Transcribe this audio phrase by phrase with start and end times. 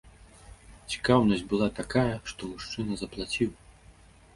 [0.93, 3.51] Цікаўнасць была такая, што мужчына заплаціў!